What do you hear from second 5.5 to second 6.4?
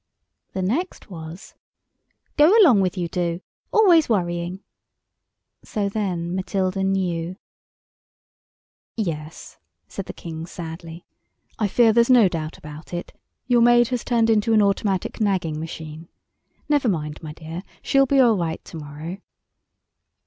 so then